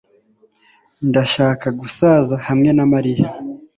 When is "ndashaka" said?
1.09-1.67